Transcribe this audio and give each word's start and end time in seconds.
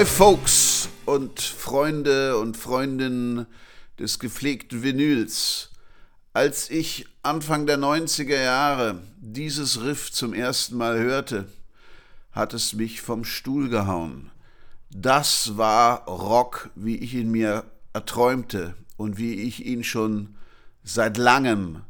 Hi 0.00 0.06
Folks 0.06 0.88
und 1.04 1.42
Freunde 1.42 2.38
und 2.38 2.56
Freundinnen 2.56 3.44
des 3.98 4.18
gepflegten 4.18 4.82
Vinyls. 4.82 5.72
Als 6.32 6.70
ich 6.70 7.04
Anfang 7.22 7.66
der 7.66 7.76
90er 7.76 8.42
Jahre 8.42 9.02
dieses 9.18 9.82
Riff 9.82 10.10
zum 10.10 10.32
ersten 10.32 10.78
Mal 10.78 10.98
hörte, 10.98 11.48
hat 12.32 12.54
es 12.54 12.72
mich 12.72 13.02
vom 13.02 13.26
Stuhl 13.26 13.68
gehauen. 13.68 14.30
Das 14.88 15.58
war 15.58 16.06
Rock, 16.06 16.70
wie 16.74 16.96
ich 16.96 17.12
ihn 17.12 17.30
mir 17.30 17.64
erträumte 17.92 18.76
und 18.96 19.18
wie 19.18 19.34
ich 19.34 19.66
ihn 19.66 19.84
schon 19.84 20.34
seit 20.82 21.18
langem 21.18 21.82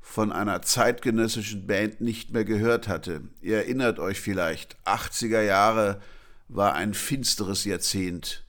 von 0.00 0.30
einer 0.30 0.62
zeitgenössischen 0.62 1.66
Band 1.66 2.00
nicht 2.00 2.30
mehr 2.30 2.44
gehört 2.44 2.86
hatte. 2.86 3.22
Ihr 3.40 3.56
erinnert 3.56 3.98
euch 3.98 4.20
vielleicht, 4.20 4.76
80er 4.84 5.42
Jahre 5.42 6.00
war 6.54 6.74
ein 6.74 6.94
finsteres 6.94 7.64
Jahrzehnt 7.64 8.44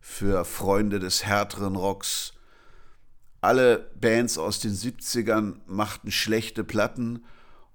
für 0.00 0.44
Freunde 0.44 0.98
des 0.98 1.24
härteren 1.24 1.76
Rocks. 1.76 2.32
Alle 3.40 3.90
Bands 4.00 4.38
aus 4.38 4.60
den 4.60 4.72
70ern 4.72 5.56
machten 5.66 6.10
schlechte 6.10 6.64
Platten 6.64 7.24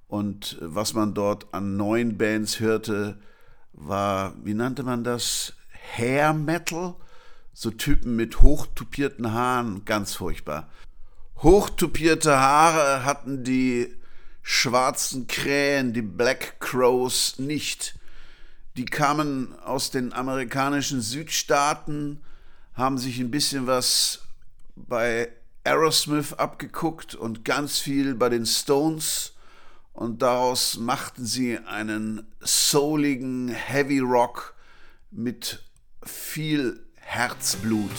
und 0.08 0.58
was 0.62 0.94
man 0.94 1.14
dort 1.14 1.54
an 1.54 1.78
neuen 1.78 2.18
Bands 2.18 2.60
hörte, 2.60 3.20
war, 3.74 4.36
wie 4.44 4.54
nannte 4.54 4.84
man 4.84 5.04
das? 5.04 5.54
Hair 5.96 6.34
Metal? 6.34 6.96
So 7.54 7.72
Typen 7.72 8.16
mit 8.16 8.42
hochtupierten 8.42 9.32
Haaren, 9.32 9.86
ganz 9.86 10.16
furchtbar. 10.16 10.70
Hochtupierte 11.38 12.40
Haare 12.40 13.06
hatten 13.06 13.44
die 13.44 13.96
schwarzen 14.42 15.28
Krähen, 15.28 15.94
die 15.94 16.02
Black 16.02 16.60
Crows 16.60 17.40
nicht. 17.40 17.96
Die 18.76 18.86
kamen 18.86 19.58
aus 19.60 19.92
den 19.92 20.14
amerikanischen 20.14 21.02
Südstaaten, 21.02 22.22
haben 22.74 22.98
sich 22.98 23.20
ein 23.20 23.30
bisschen 23.30 23.68
was 23.68 24.22
bei 24.76 25.30
Aerosmith 25.64 26.34
abgeguckt 26.34 27.14
und 27.14 27.46
ganz 27.46 27.78
viel 27.78 28.16
bei 28.16 28.30
den 28.30 28.48
Stones 28.48 29.34
und 29.94 30.24
daraus 30.24 30.78
machten 30.78 31.24
sie 31.26 31.60
einen 31.60 32.26
souligen 32.40 33.50
Heavy 33.50 34.00
Rock 34.00 34.56
mit 35.12 35.64
viel 36.04 36.84
Herzblut. 36.96 37.92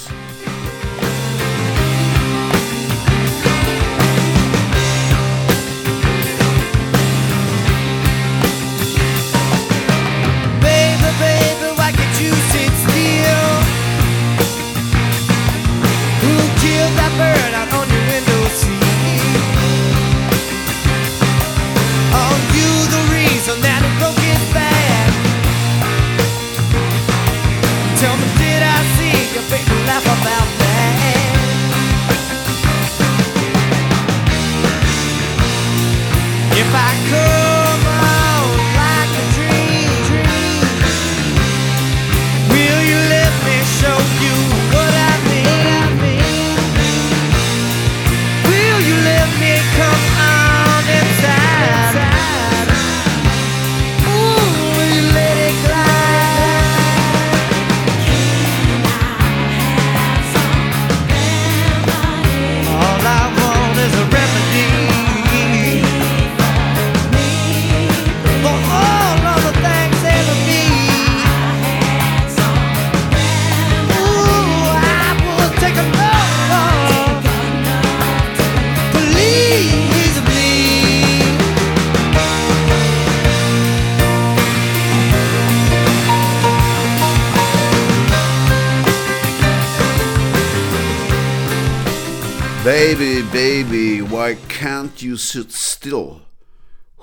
You 95.14 95.18
sit 95.18 95.52
still? 95.52 96.22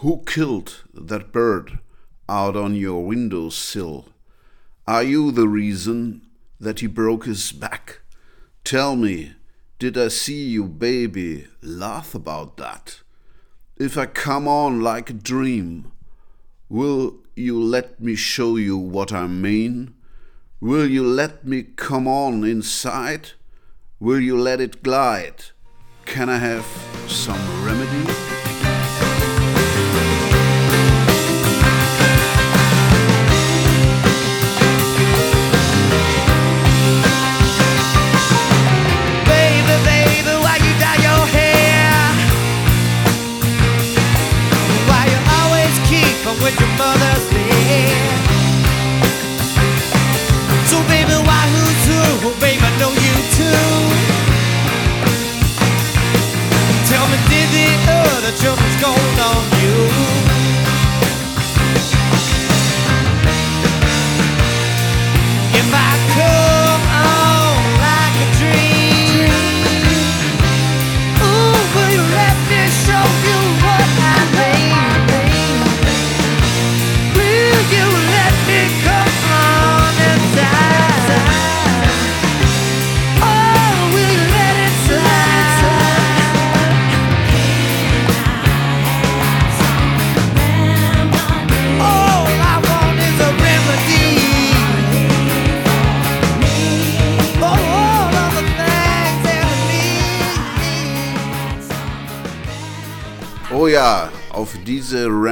Who 0.03 0.23
killed 0.25 0.83
that 0.93 1.31
bird 1.31 1.79
out 2.27 2.57
on 2.57 2.75
your 2.75 3.05
window 3.05 3.47
sill? 3.47 4.09
Are 4.85 5.01
you 5.01 5.31
the 5.31 5.47
reason 5.47 6.21
that 6.59 6.81
he 6.81 6.87
broke 6.87 7.23
his 7.23 7.53
back? 7.53 8.01
Tell 8.65 8.97
me, 8.97 9.35
did 9.79 9.97
I 9.97 10.09
see 10.09 10.43
you, 10.49 10.65
baby, 10.65 11.47
laugh 11.61 12.13
about 12.13 12.57
that? 12.57 12.99
If 13.77 13.97
I 13.97 14.07
come 14.07 14.45
on 14.45 14.81
like 14.81 15.09
a 15.09 15.13
dream, 15.31 15.93
will 16.67 17.15
you 17.37 17.57
let 17.57 18.01
me 18.01 18.15
show 18.15 18.57
you 18.57 18.77
what 18.77 19.13
I 19.13 19.25
mean? 19.27 19.93
Will 20.59 20.85
you 20.85 21.07
let 21.07 21.45
me 21.47 21.63
come 21.63 22.09
on 22.09 22.43
inside? 22.43 23.29
Will 24.01 24.19
you 24.19 24.37
let 24.37 24.59
it 24.59 24.83
glide? 24.83 25.45
Can 26.05 26.29
I 26.29 26.37
have 26.37 26.65
some 27.07 27.39
remedy? 27.65 28.40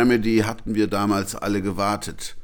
Remedy 0.09 0.39
hatten 0.39 0.73
wir 0.73 0.87
damals 0.87 1.35
alle 1.35 1.61
gewartet. 1.61 2.35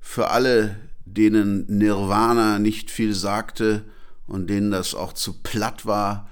Für 0.00 0.30
alle, 0.30 0.74
denen 1.04 1.64
Nirvana 1.68 2.58
nicht 2.58 2.90
viel 2.90 3.14
sagte 3.14 3.84
und 4.26 4.48
denen 4.50 4.72
das 4.72 4.92
auch 4.92 5.12
zu 5.12 5.40
platt 5.40 5.86
war, 5.86 6.28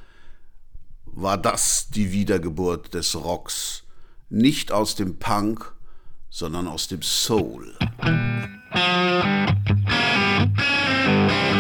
war 1.07 1.39
das 1.39 1.91
die 1.91 2.11
Wiedergeburt 2.11 2.93
des 2.93 3.15
Rocks. 3.15 3.85
Nicht 4.31 4.73
aus 4.73 4.97
dem 4.97 5.21
Punk, 5.21 5.73
sondern 6.29 6.67
aus 6.67 6.89
dem 6.89 7.03
Soul. 7.03 7.73
Thank 11.07 11.54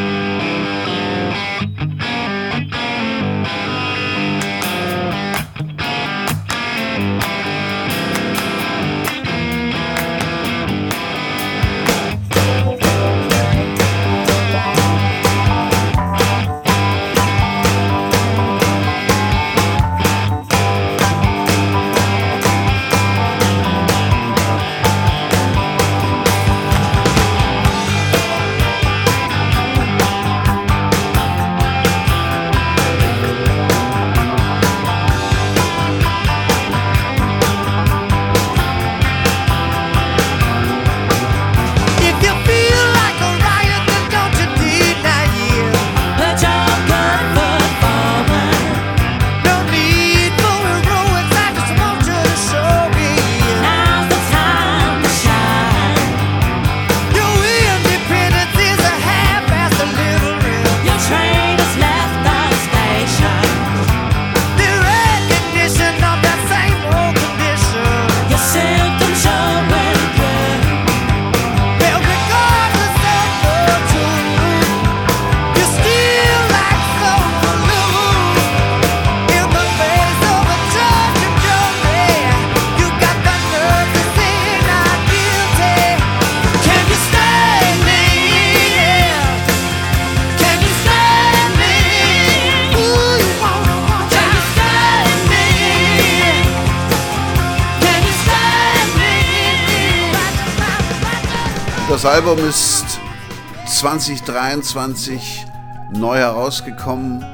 2023 103.98 105.46
neu 105.92 106.16
herausgekommen, 106.16 107.24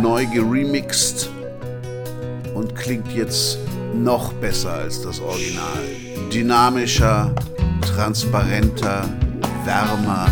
neu 0.00 0.24
geremixed 0.24 1.28
und 2.54 2.74
klingt 2.74 3.12
jetzt 3.12 3.58
noch 3.92 4.32
besser 4.34 4.72
als 4.72 5.02
das 5.02 5.20
Original. 5.20 5.84
Dynamischer, 6.32 7.34
transparenter, 7.82 9.04
wärmer, 9.64 10.28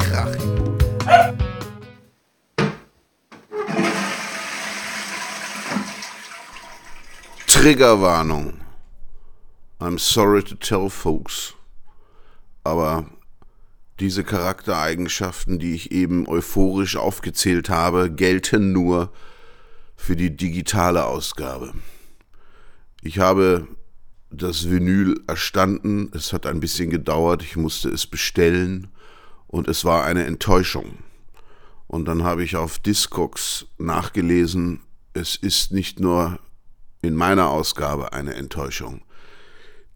krachig. 0.00 0.42
Triggerwarnung. 7.46 8.54
I'm 9.78 9.98
sorry 9.98 10.42
to 10.42 10.56
tell 10.56 10.90
folks. 10.90 11.54
Aber 12.64 13.04
diese 14.02 14.24
Charaktereigenschaften, 14.24 15.60
die 15.60 15.74
ich 15.74 15.92
eben 15.92 16.26
euphorisch 16.26 16.96
aufgezählt 16.96 17.70
habe, 17.70 18.10
gelten 18.10 18.72
nur 18.72 19.12
für 19.94 20.16
die 20.16 20.36
digitale 20.36 21.06
Ausgabe. 21.06 21.72
Ich 23.00 23.20
habe 23.20 23.68
das 24.28 24.68
Vinyl 24.68 25.22
erstanden, 25.28 26.10
es 26.14 26.32
hat 26.32 26.46
ein 26.46 26.58
bisschen 26.58 26.90
gedauert, 26.90 27.44
ich 27.44 27.56
musste 27.56 27.90
es 27.90 28.08
bestellen 28.08 28.88
und 29.46 29.68
es 29.68 29.84
war 29.84 30.04
eine 30.04 30.24
Enttäuschung. 30.24 30.98
Und 31.86 32.06
dann 32.06 32.24
habe 32.24 32.42
ich 32.42 32.56
auf 32.56 32.80
Discogs 32.80 33.66
nachgelesen, 33.78 34.80
es 35.12 35.36
ist 35.36 35.70
nicht 35.70 36.00
nur 36.00 36.40
in 37.02 37.14
meiner 37.14 37.50
Ausgabe 37.50 38.12
eine 38.12 38.34
Enttäuschung. 38.34 39.02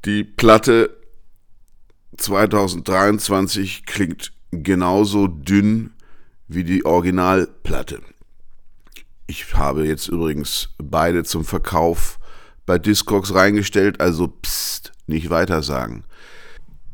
Die 0.04 0.22
Platte 0.22 0.96
2023 2.16 3.86
klingt 3.86 4.32
genauso 4.50 5.26
dünn 5.26 5.90
wie 6.48 6.64
die 6.64 6.84
Originalplatte. 6.84 8.00
Ich 9.26 9.54
habe 9.54 9.86
jetzt 9.86 10.08
übrigens 10.08 10.70
beide 10.78 11.24
zum 11.24 11.44
Verkauf 11.44 12.18
bei 12.64 12.78
Discogs 12.78 13.34
reingestellt, 13.34 14.00
also 14.00 14.28
psst, 14.28 14.92
nicht 15.06 15.30
weiter 15.30 15.62
sagen. 15.62 16.04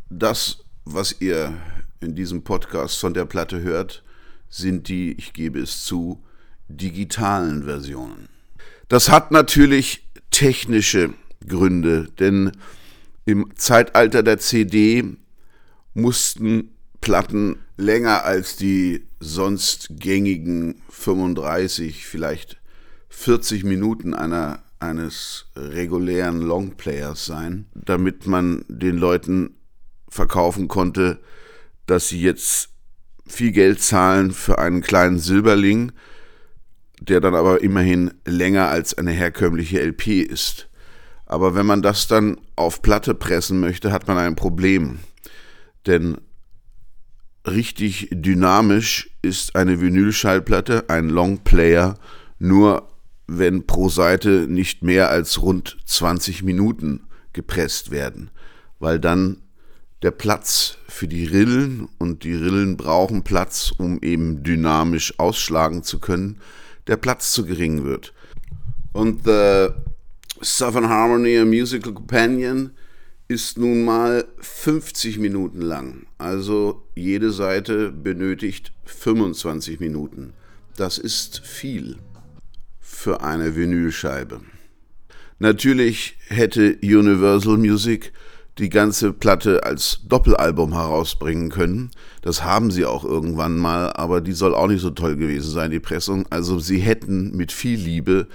Das, 0.09 0.65
was 0.85 1.21
ihr 1.21 1.55
in 2.01 2.15
diesem 2.15 2.43
Podcast 2.43 2.99
von 2.99 3.15
der 3.15 3.25
Platte 3.25 3.63
hört, 3.63 4.03
sind 4.49 4.89
die, 4.89 5.13
ich 5.13 5.33
gebe 5.33 5.61
es 5.61 5.85
zu, 5.85 6.23
digitalen 6.69 7.65
Versionen. 7.65 8.29
Das 8.89 9.11
hat 9.11 9.31
natürlich 9.31 10.07
technische 10.31 11.15
Gründe, 11.47 12.09
denn 12.19 12.53
im 13.25 13.55
Zeitalter 13.57 14.23
der 14.23 14.39
CD 14.39 15.17
mussten 15.95 16.75
Platten 17.01 17.59
länger 17.77 18.25
als 18.25 18.57
die 18.57 19.07
sonst 19.21 19.89
gängigen 19.91 20.83
35, 20.91 22.07
vielleicht 22.07 22.59
40 23.09 23.65
Minuten 23.65 24.15
einer, 24.15 24.63
eines 24.79 25.47
regulären 25.57 26.41
Longplayers 26.41 27.27
sein, 27.27 27.67
damit 27.75 28.27
man 28.27 28.65
den 28.69 28.97
Leuten 28.97 29.57
verkaufen 30.09 30.69
konnte, 30.69 31.21
dass 31.87 32.09
sie 32.09 32.21
jetzt 32.21 32.71
viel 33.27 33.53
Geld 33.53 33.81
zahlen 33.81 34.33
für 34.33 34.59
einen 34.59 34.81
kleinen 34.81 35.19
Silberling, 35.19 35.93
der 37.01 37.21
dann 37.21 37.35
aber 37.35 37.63
immerhin 37.63 38.13
länger 38.27 38.69
als 38.69 38.97
eine 38.97 39.11
herkömmliche 39.11 39.81
LP 39.81 40.23
ist. 40.23 40.69
Aber 41.27 41.55
wenn 41.55 41.67
man 41.67 41.83
das 41.83 42.09
dann 42.09 42.39
auf 42.57 42.83
Platte 42.83 43.15
pressen 43.15 43.59
möchte, 43.59 43.91
hat 43.91 44.07
man 44.07 44.19
ein 44.19 44.37
Problem. 44.37 45.01
Denn 45.87 46.19
richtig 47.47 48.09
dynamisch 48.11 49.11
ist 49.23 49.57
eine 49.57 49.81
Vinylschallplatte, 49.81 50.89
ein 50.89 51.09
Longplayer, 51.09 51.99
nur 52.39 52.89
wenn 53.27 53.67
pro 53.67 53.89
Seite 53.89 54.47
nicht 54.49 54.83
mehr 54.83 55.11
als 55.11 55.41
rund 55.41 55.79
20 55.87 56.43
Minuten 56.43 57.05
gepresst 57.33 57.91
werden, 57.91 58.31
weil 58.79 58.99
dann 58.99 59.39
der 60.03 60.11
Platz 60.11 60.77
für 60.89 61.07
die 61.07 61.25
Rillen 61.25 61.89
und 61.99 62.25
die 62.25 62.35
Rillen 62.35 62.77
brauchen 62.77 63.23
Platz, 63.23 63.73
um 63.77 64.01
eben 64.03 64.43
dynamisch 64.43 65.19
ausschlagen 65.19 65.85
zu 65.85 66.01
können, 66.01 66.39
der 66.89 66.97
Platz 66.97 67.33
zu 67.33 67.45
gering 67.45 67.85
wird. 67.85 68.13
Und 68.93 69.25
The 69.25 69.69
Southern 70.41 70.89
Harmony, 70.89 71.39
a 71.39 71.45
Musical 71.45 71.93
Companion, 71.93 72.73
ist 73.33 73.57
nun 73.57 73.87
mal 73.87 74.27
50 74.41 75.19
Minuten 75.19 75.63
lang. 75.63 76.05
Also 76.19 76.83
jede 76.95 77.33
Seite 77.33 77.91
benötigt 77.91 78.73
25 78.85 79.81
Minuten. 79.81 80.35
Das 80.77 80.99
ist 80.99 81.41
viel 81.41 81.97
für 82.79 83.23
eine 83.23 83.57
Vinylscheibe. 83.57 84.43
Natürlich 85.39 86.19
hätte 86.29 86.77
Universal 86.83 87.57
Music 87.57 88.13
die 88.59 88.69
ganze 88.69 89.15
Platte 89.15 89.65
als 89.65 90.01
Doppelalbum 90.07 90.75
herausbringen 90.75 91.49
können. 91.49 91.91
Das 92.21 92.45
haben 92.45 92.71
sie 92.71 92.85
auch 92.85 93.03
irgendwann 93.03 93.57
mal, 93.57 93.95
aber 93.95 94.21
die 94.21 94.33
soll 94.33 94.55
auch 94.55 94.69
nicht 94.69 94.83
so 94.83 94.91
toll 94.91 95.17
gewesen 95.17 95.51
sein, 95.51 95.71
die 95.71 95.81
Pressung. 95.81 96.27
Also 96.29 96.59
sie 96.59 96.81
hätten 96.81 97.35
mit 97.35 97.51
viel 97.51 97.81
Liebe 97.81 98.29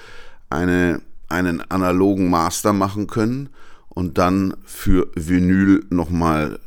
eine, 0.50 1.02
einen 1.30 1.62
analogen 1.70 2.32
Master 2.32 2.74
machen 2.74 3.06
können 3.06 3.50
und 3.98 4.20
dann 4.20 4.54
für 4.64 5.10
Vinyl 5.16 5.84
nochmal 5.90 6.60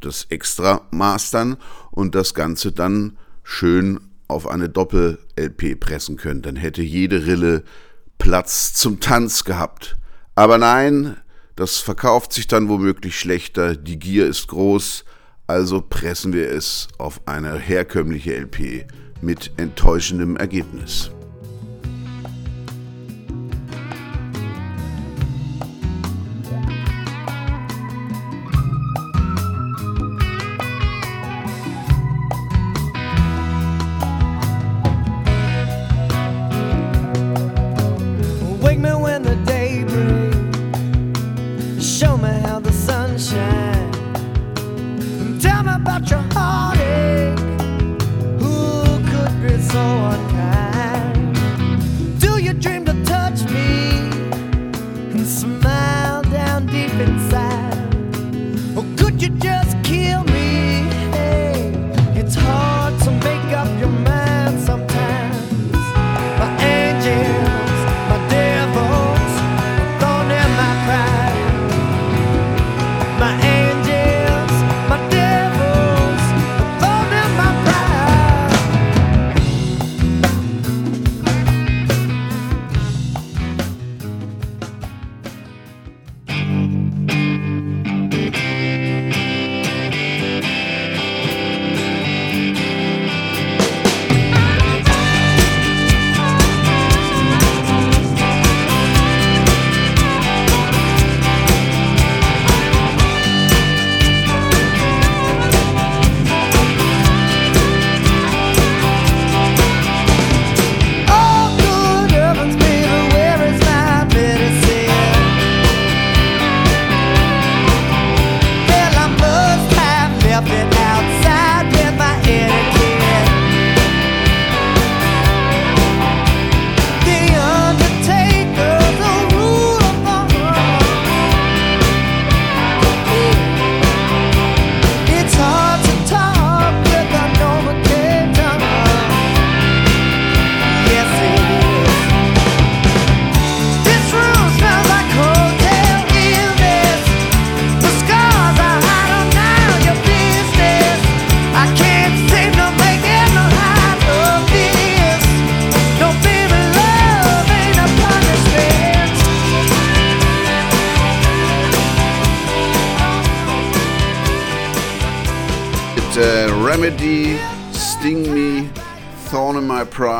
das 0.00 0.28
extra 0.30 0.80
mastern 0.90 1.58
und 1.90 2.14
das 2.14 2.32
Ganze 2.32 2.72
dann 2.72 3.18
schön 3.42 4.00
auf 4.28 4.48
eine 4.48 4.70
Doppel-LP 4.70 5.78
pressen 5.78 6.16
können. 6.16 6.40
Dann 6.40 6.56
hätte 6.56 6.80
jede 6.80 7.26
Rille 7.26 7.64
Platz 8.16 8.72
zum 8.72 8.98
Tanz 8.98 9.44
gehabt. 9.44 9.98
Aber 10.36 10.56
nein, 10.56 11.18
das 11.54 11.76
verkauft 11.80 12.32
sich 12.32 12.46
dann 12.46 12.70
womöglich 12.70 13.18
schlechter, 13.18 13.76
die 13.76 13.98
Gier 13.98 14.26
ist 14.26 14.48
groß, 14.48 15.04
Also 15.46 15.82
pressen 15.82 16.32
wir 16.32 16.50
es 16.50 16.88
auf 16.96 17.20
eine 17.28 17.58
herkömmliche 17.58 18.34
LP 18.34 18.86
mit 19.20 19.52
enttäuschendem 19.58 20.38
Ergebnis. 20.38 21.10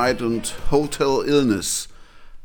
Pride 0.09 0.25
und 0.25 0.55
Hotel 0.71 1.29
Illness 1.29 1.89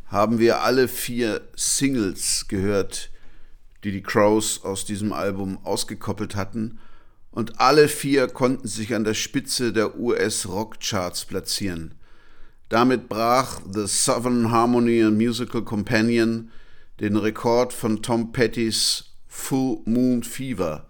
haben 0.07 0.37
wir 0.37 0.63
alle 0.63 0.89
vier 0.89 1.47
Singles 1.55 2.49
gehört, 2.49 3.09
die 3.85 3.91
die 3.93 4.01
Crows 4.01 4.65
aus 4.65 4.83
diesem 4.83 5.13
Album 5.13 5.57
ausgekoppelt 5.63 6.35
hatten. 6.35 6.79
Und 7.31 7.61
alle 7.61 7.87
vier 7.87 8.27
konnten 8.27 8.67
sich 8.67 8.93
an 8.93 9.05
der 9.05 9.13
Spitze 9.13 9.71
der 9.71 9.97
US-Rockcharts 9.97 11.23
platzieren. 11.23 11.95
Damit 12.67 13.07
brach 13.07 13.61
The 13.71 13.87
Southern 13.87 14.51
Harmony 14.51 15.01
and 15.01 15.17
Musical 15.17 15.61
Companion 15.61 16.51
den 16.99 17.15
Rekord 17.15 17.71
von 17.71 18.01
Tom 18.01 18.33
Pettys 18.33 19.05
Full 19.27 19.83
Moon 19.85 20.23
Fever, 20.23 20.89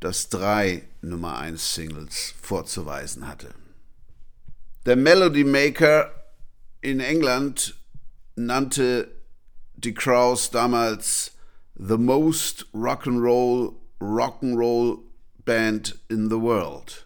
das 0.00 0.30
drei 0.30 0.88
Nummer 1.02 1.36
1 1.36 1.74
Singles 1.74 2.32
vorzuweisen 2.40 3.28
hatte. 3.28 3.50
Der 4.86 4.94
Melody 4.94 5.42
Maker 5.42 6.12
in 6.80 7.00
England 7.00 7.74
nannte 8.36 9.08
die 9.74 9.92
Crows 9.92 10.52
damals 10.52 11.32
The 11.74 11.98
Most 11.98 12.66
Rock'n'Roll 12.72 13.74
Rock'n'Roll 14.00 14.98
Band 15.44 15.98
in 16.08 16.30
the 16.30 16.40
World. 16.40 17.04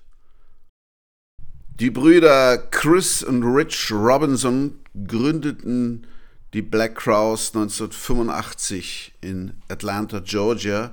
Die 1.80 1.88
Brüder 1.88 2.58
Chris 2.70 3.22
und 3.22 3.44
Rich 3.44 3.90
Robinson 3.90 4.80
gründeten 5.06 6.06
die 6.52 6.60
Black 6.60 6.96
Crowes 6.96 7.54
1985 7.54 9.14
in 9.22 9.54
Atlanta, 9.70 10.20
Georgia, 10.20 10.92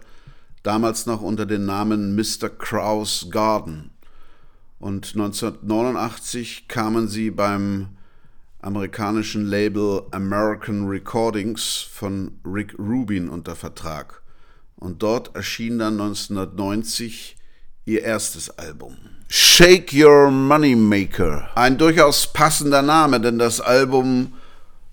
damals 0.63 1.05
noch 1.05 1.21
unter 1.21 1.45
dem 1.45 1.65
Namen 1.65 2.15
Mr. 2.15 2.47
Krause 2.47 3.27
Garden. 3.27 3.91
Und 4.79 5.13
1989 5.15 6.67
kamen 6.67 7.07
sie 7.07 7.31
beim 7.31 7.89
amerikanischen 8.61 9.45
Label 9.45 10.03
American 10.11 10.87
Recordings 10.87 11.87
von 11.91 12.39
Rick 12.45 12.75
Rubin 12.77 13.29
unter 13.29 13.55
Vertrag. 13.55 14.21
Und 14.75 15.01
dort 15.01 15.35
erschien 15.35 15.79
dann 15.79 15.99
1990 15.99 17.37
ihr 17.85 18.03
erstes 18.03 18.49
Album. 18.51 18.97
Shake 19.29 19.93
Your 19.93 20.29
Moneymaker. 20.29 21.49
Ein 21.55 21.77
durchaus 21.77 22.31
passender 22.31 22.81
Name, 22.81 23.19
denn 23.19 23.39
das 23.39 23.59
Album 23.59 24.33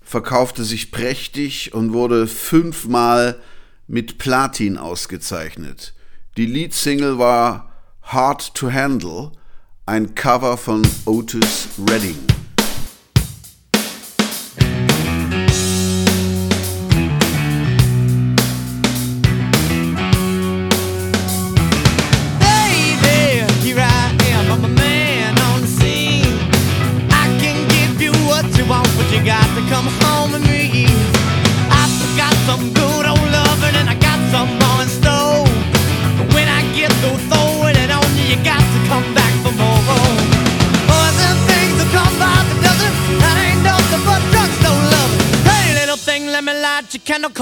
verkaufte 0.01 0.63
sich 0.63 0.91
prächtig 0.91 1.73
und 1.73 1.93
wurde 1.93 2.27
fünfmal 2.27 3.39
mit 3.87 4.17
Platin 4.17 4.77
ausgezeichnet. 4.77 5.93
Die 6.37 6.45
Leadsingle 6.45 7.17
war 7.17 7.71
Hard 8.01 8.53
to 8.55 8.71
Handle, 8.71 9.31
ein 9.87 10.15
Cover 10.15 10.57
von 10.57 10.81
Otis 11.05 11.67
Redding. 11.89 12.17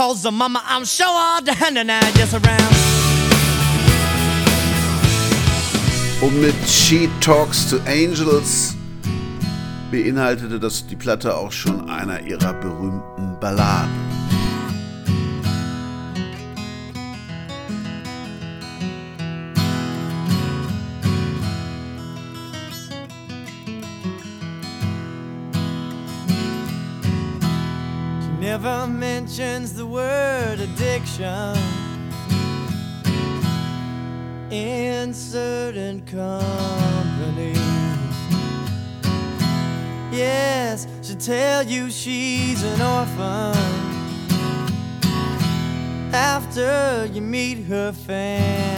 Cause 0.03 0.21
the 0.21 0.31
mama, 0.31 0.61
I'm 0.65 0.83
sure 0.83 1.07
hard 1.07 1.45
to 1.45 1.53
handle 1.53 1.85
now, 1.85 2.01
just 2.15 2.33
around. 2.33 2.75
Und 6.21 6.41
mit 6.41 6.55
She 6.67 7.09
Talks 7.21 7.69
to 7.69 7.77
Angels 7.87 8.75
beinhaltete 9.91 10.59
das 10.59 10.85
die 10.87 10.97
Platte 10.97 11.35
auch 11.35 11.51
schon 11.51 11.89
einer 11.89 12.19
ihrer 12.21 12.53
berühmten 12.53 13.37
Balladen. 13.39 14.12
Mentions 29.23 29.73
the 29.73 29.85
word 29.85 30.59
addiction 30.59 31.55
in 34.51 35.13
certain 35.13 36.01
company. 36.01 37.53
Yes, 40.11 40.87
she'll 41.01 41.15
tell 41.15 41.63
you 41.63 41.89
she's 41.89 42.63
an 42.63 42.81
orphan 42.81 43.55
after 46.13 47.05
you 47.13 47.21
meet 47.21 47.63
her 47.63 47.93
family. 47.93 48.72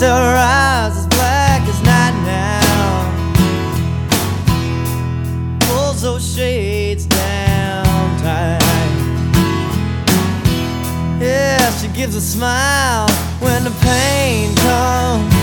Her 0.00 0.36
eyes 0.36 0.96
as 0.96 1.06
black 1.08 1.62
as 1.68 1.82
night 1.82 2.14
now. 2.24 3.10
Pulls 5.66 6.02
those 6.02 6.36
shades 6.36 7.04
down 7.06 7.84
tight. 8.20 8.62
Yeah, 11.20 11.70
she 11.72 11.88
gives 11.88 12.14
a 12.14 12.20
smile 12.20 13.10
when 13.40 13.64
the 13.64 13.72
pain 13.82 14.54
comes. 14.54 15.37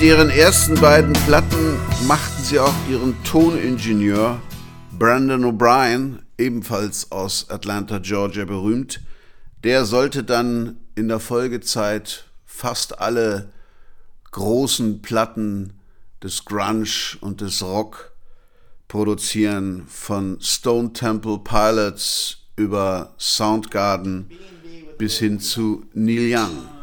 Mit 0.00 0.08
ihren 0.08 0.30
ersten 0.30 0.80
beiden 0.80 1.12
Platten 1.12 1.76
machten 2.06 2.42
sie 2.42 2.58
auch 2.58 2.72
ihren 2.88 3.22
Toningenieur 3.22 4.40
Brandon 4.98 5.44
O'Brien, 5.44 6.20
ebenfalls 6.38 7.12
aus 7.12 7.50
Atlanta, 7.50 7.98
Georgia, 7.98 8.46
berühmt. 8.46 9.02
Der 9.62 9.84
sollte 9.84 10.24
dann 10.24 10.78
in 10.94 11.08
der 11.08 11.20
Folgezeit 11.20 12.24
fast 12.46 12.98
alle 12.98 13.52
großen 14.30 15.02
Platten 15.02 15.74
des 16.22 16.46
Grunge 16.46 17.18
und 17.20 17.42
des 17.42 17.62
Rock 17.62 18.12
produzieren, 18.88 19.84
von 19.86 20.38
Stone 20.40 20.94
Temple 20.94 21.40
Pilots 21.40 22.38
über 22.56 23.12
Soundgarden 23.18 24.30
bis 24.96 25.18
hin 25.18 25.40
zu 25.40 25.84
Neil 25.92 26.34
Young. 26.34 26.79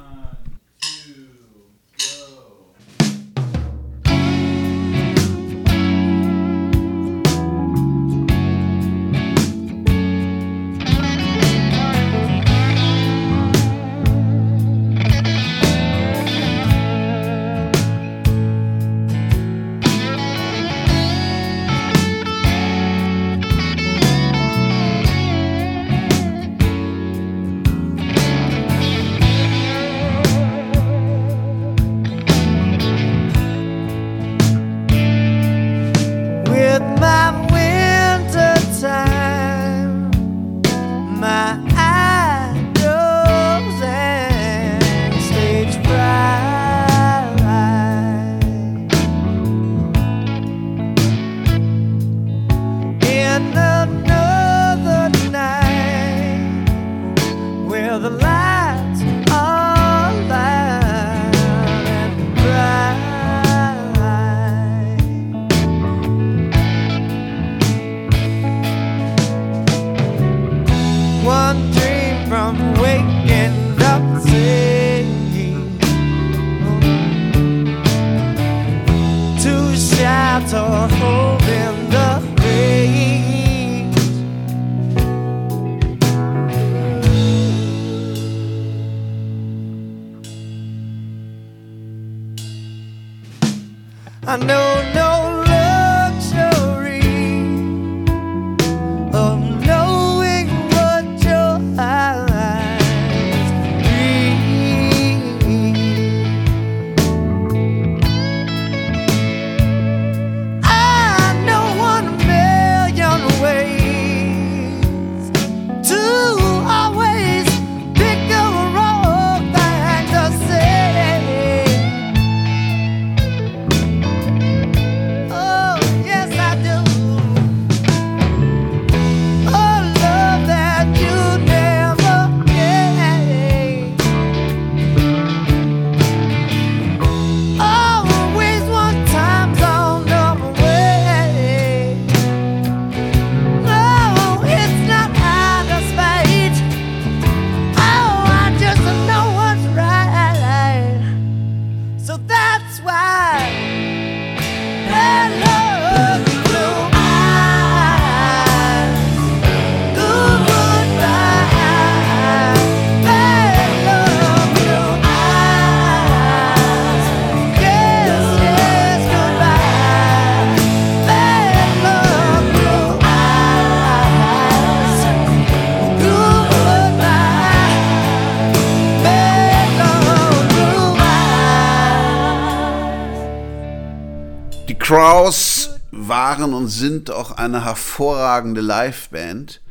Crows 184.88 185.70
waren 185.92 186.54
und 186.54 186.70
sind 186.70 187.12
auch 187.12 187.32
eine 187.32 187.66
hervorragende 187.66 188.62
Liveband, 188.62 189.62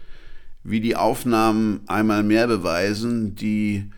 wie 0.62 0.82
die 0.82 0.94
Aufnahmen 0.94 1.80
einmal 1.86 2.22
mehr 2.22 2.46
beweisen, 2.46 3.34
die 3.34 3.90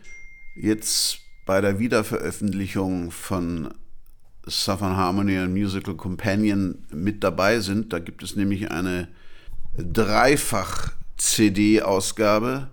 jetzt 0.55 1.19
bei 1.45 1.59
der 1.59 1.77
Wiederveröffentlichung 1.77 3.11
von 3.11 3.73
Southern 4.47 4.95
Harmony 4.95 5.37
and 5.37 5.53
Musical 5.53 5.95
Companion 5.95 6.85
mit 6.89 7.21
dabei 7.21 7.59
sind. 7.59 7.91
Da 7.91 7.99
gibt 7.99 8.23
es 8.23 8.37
nämlich 8.37 8.71
eine 8.71 9.09
Dreifach-CD-Ausgabe. 9.75 12.69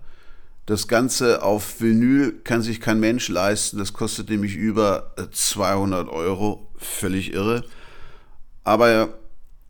Das 0.65 0.87
Ganze 0.87 1.43
auf 1.43 1.81
Vinyl 1.81 2.31
kann 2.45 2.61
sich 2.61 2.79
kein 2.79 3.01
Mensch 3.01 3.27
leisten. 3.27 3.77
Das 3.77 3.91
kostet 3.91 4.29
nämlich 4.29 4.55
über 4.55 5.13
200 5.33 6.07
Euro. 6.07 6.71
Völlig 6.77 7.33
irre. 7.33 7.65
Aber 8.67 9.13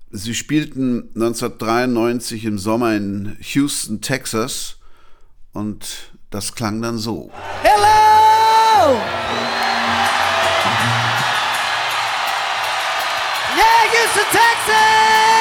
sie 0.09 0.33
spielten 0.33 1.11
1993 1.13 2.45
im 2.45 2.57
Sommer 2.57 2.95
in 2.95 3.37
Houston, 3.53 4.01
Texas. 4.01 4.77
Und 5.53 6.11
das 6.31 6.55
klang 6.55 6.81
dann 6.81 6.97
so. 6.97 7.29
Hello! 7.61 8.97
Yeah, 13.55 13.83
Houston, 13.93 14.25
Texas! 14.31 15.36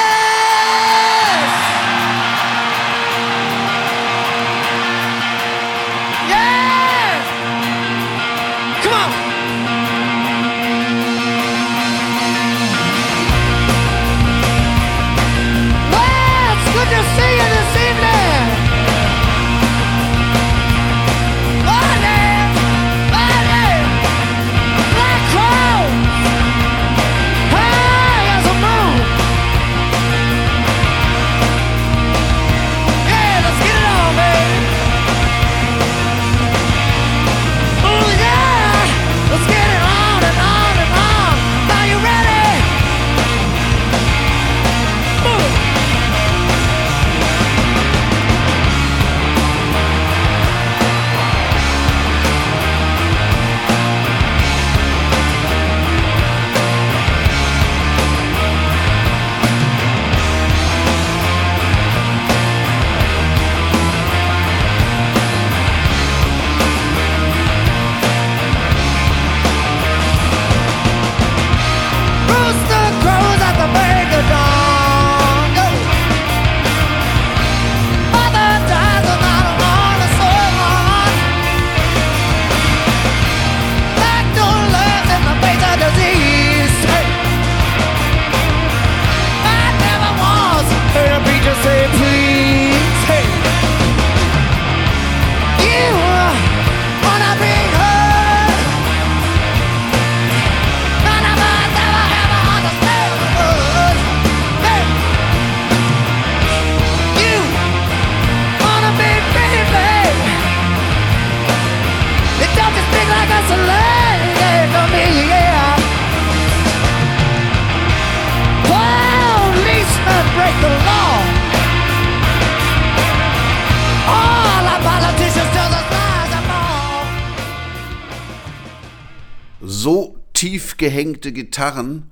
Tief 130.87 130.93
gehängte 130.93 131.33
Gitarren 131.33 132.11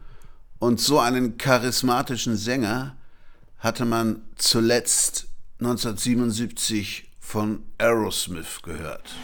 und 0.59 0.81
so 0.81 0.99
einen 0.99 1.37
charismatischen 1.37 2.35
Sänger 2.35 2.97
hatte 3.57 3.85
man 3.85 4.21
zuletzt 4.35 5.27
1977 5.61 7.09
von 7.21 7.63
Aerosmith 7.77 8.61
gehört. 8.63 9.15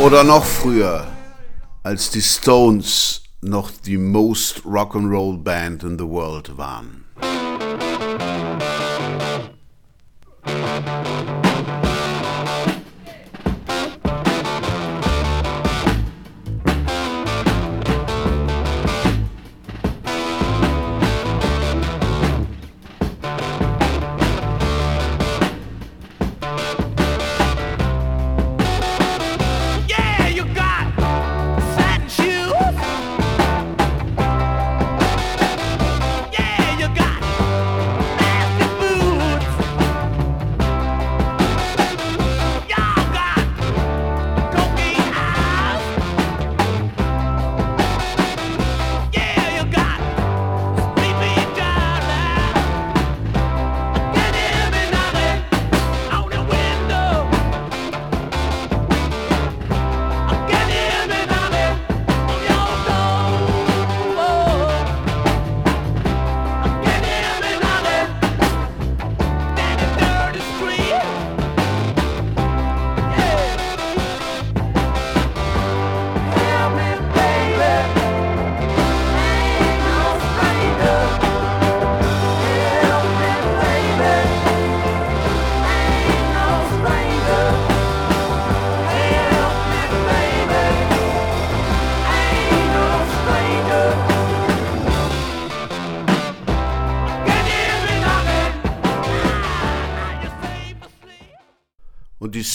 Oder 0.00 0.24
noch 0.24 0.46
früher, 0.46 1.06
als 1.82 2.10
die 2.10 2.22
Stones 2.22 3.22
noch 3.42 3.70
die 3.70 3.98
most 3.98 4.64
Rock'n'Roll 4.64 5.36
Band 5.36 5.82
in 5.82 5.98
the 5.98 6.06
world 6.06 6.56
waren. 6.56 6.99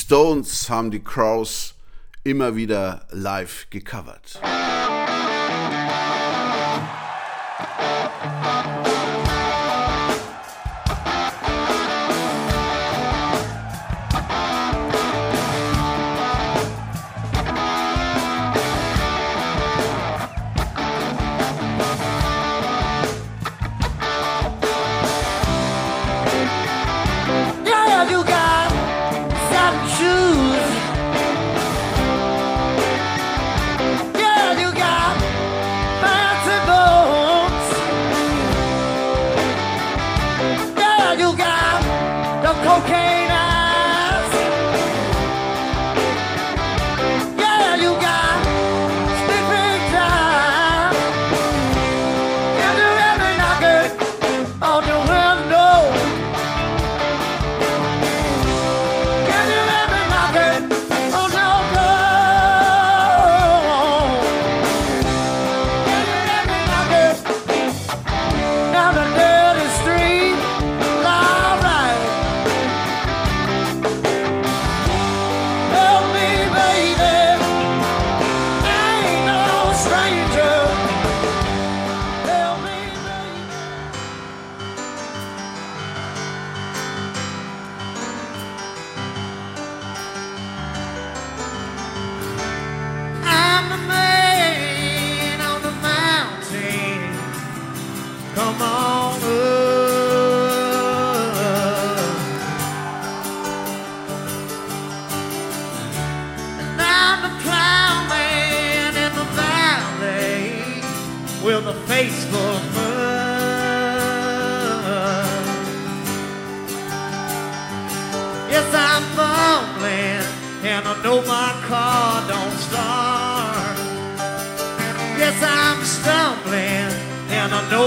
Stones 0.06 0.70
haben 0.70 0.92
die 0.92 1.04
Crows 1.04 1.74
immer 2.24 2.56
wieder 2.56 3.08
live 3.10 3.66
gecovert. 3.72 4.40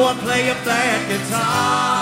I 0.04 0.14
play 0.14 0.50
up 0.50 0.62
that 0.64 1.08
guitar. 1.08 1.97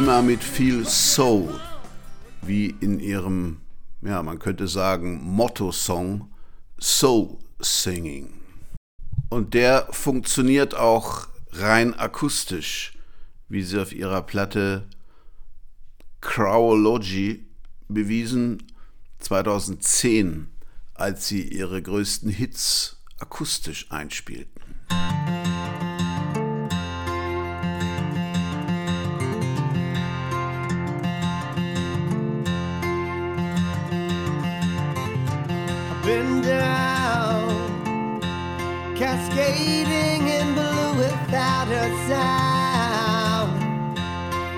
immer 0.00 0.22
mit 0.22 0.42
viel 0.42 0.88
Soul, 0.88 1.60
wie 2.40 2.74
in 2.80 3.00
ihrem, 3.00 3.60
ja, 4.00 4.22
man 4.22 4.38
könnte 4.38 4.66
sagen, 4.66 5.22
Motto-Song 5.22 6.32
Soul 6.80 7.36
Singing. 7.58 8.32
Und 9.28 9.52
der 9.52 9.88
funktioniert 9.90 10.74
auch 10.74 11.28
rein 11.52 11.92
akustisch, 11.92 12.96
wie 13.50 13.62
sie 13.62 13.78
auf 13.78 13.92
ihrer 13.92 14.22
Platte 14.22 14.86
Crowology 16.22 17.44
bewiesen 17.88 18.72
2010, 19.18 20.48
als 20.94 21.28
sie 21.28 21.42
ihre 21.42 21.82
größten 21.82 22.30
Hits 22.30 22.96
akustisch 23.18 23.92
einspielten. 23.92 24.62
Been 36.04 36.40
down, 36.40 38.20
cascading 38.96 40.28
in 40.28 40.54
blue 40.54 40.94
without 40.96 41.68
a 41.68 41.90
sound. 42.08 43.60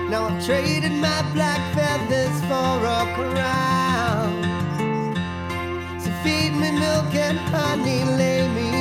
Now 0.09 0.27
I've 0.29 0.45
traded 0.45 0.93
my 0.93 1.21
black 1.33 1.59
feathers 1.75 2.39
for 2.47 2.85
a 2.97 3.03
crown. 3.17 4.33
So 5.99 6.09
feed 6.23 6.53
me 6.53 6.71
milk 6.71 7.13
and 7.13 7.37
honey, 7.37 8.05
lay 8.05 8.47
me 8.47 8.72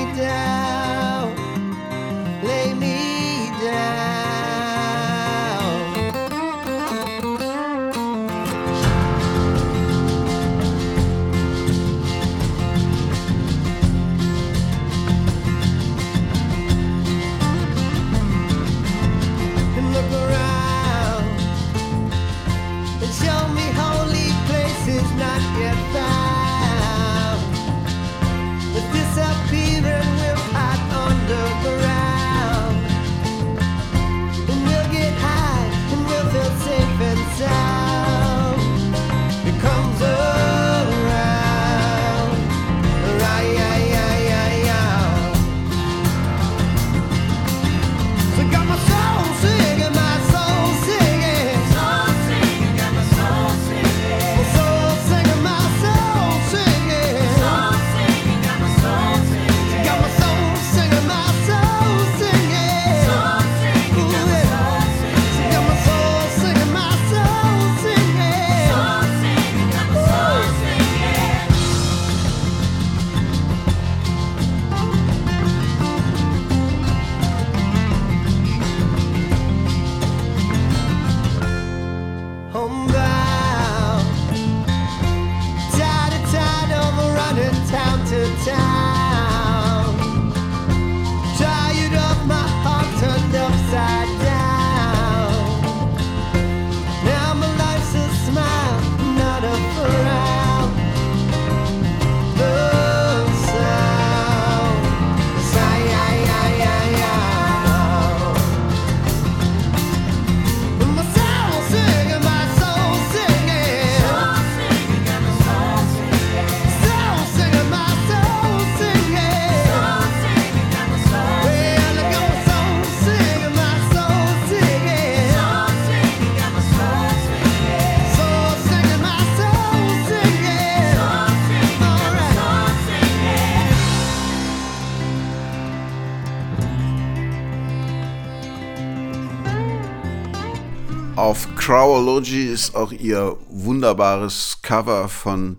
Trowology 141.73 142.53
ist 142.53 142.75
auch 142.75 142.93
ihr 142.93 143.35
wunderbares 143.49 144.59
Cover 144.61 145.09
von 145.09 145.57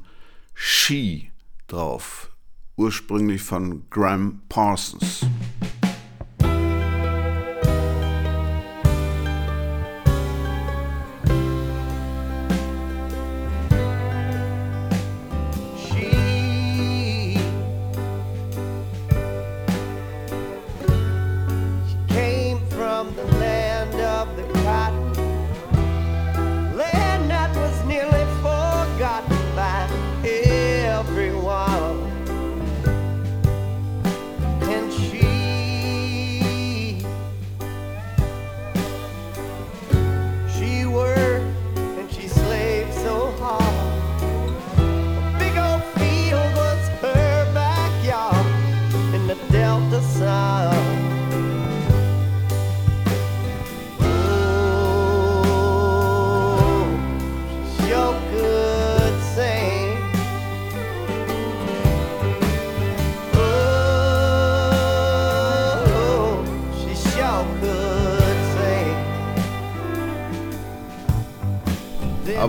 She 0.53 1.31
drauf, 1.65 2.29
ursprünglich 2.75 3.41
von 3.41 3.89
Graham 3.89 4.43
Parsons. 4.47 5.21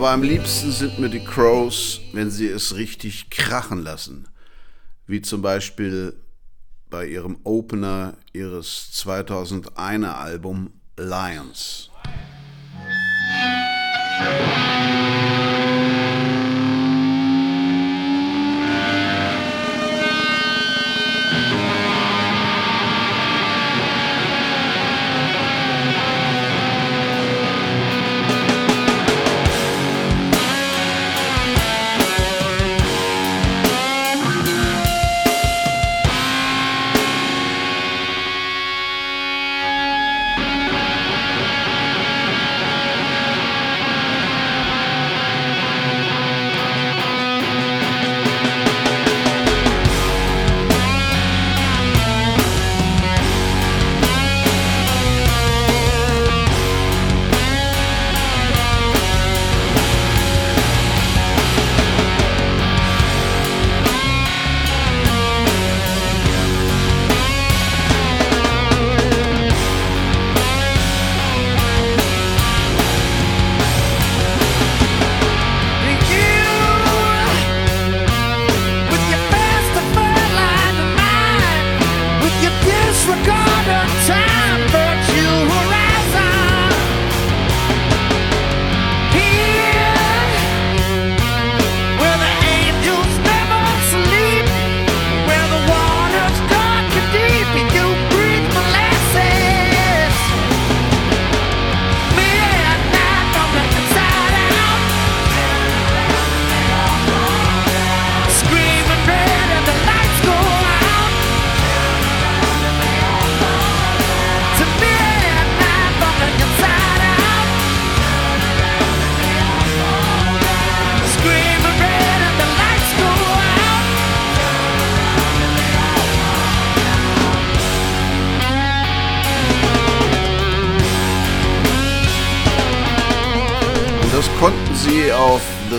aber 0.04 0.12
am 0.12 0.22
liebsten 0.22 0.70
sind 0.70 0.98
mir 0.98 1.08
die 1.08 1.24
Crows, 1.24 1.98
wenn 2.12 2.30
sie 2.30 2.46
es 2.46 2.76
richtig 2.76 3.30
krachen 3.30 3.82
lassen. 3.82 4.28
Wie 5.06 5.22
zum 5.22 5.40
Beispiel 5.40 6.14
bei 6.90 7.06
ihrem 7.06 7.38
Opener 7.42 8.12
ihres 8.34 8.90
2001er 8.92 10.12
Album 10.12 10.74
Lions. 10.98 11.88
Lions. 14.18 14.73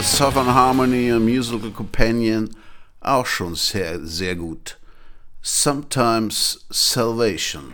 Southern 0.06 0.54
Harmony, 0.54 1.12
A 1.12 1.20
Musical 1.20 1.72
Companion, 1.72 2.56
auch 3.02 3.26
schon 3.26 3.56
sehr, 3.56 4.00
sehr 4.06 4.36
gut. 4.36 4.78
Sometimes 5.42 6.66
Salvation. 6.70 7.74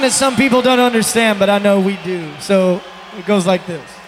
song 0.00 0.08
that 0.08 0.12
some 0.12 0.36
people 0.36 0.62
don't 0.62 0.80
understand, 0.80 1.38
but 1.38 1.50
I 1.50 1.58
know 1.58 1.80
we 1.80 1.96
do. 2.04 2.32
So 2.40 2.80
it 3.18 3.26
goes 3.26 3.46
like 3.46 3.66
this. 3.66 3.99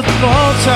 thoughts 0.00 0.66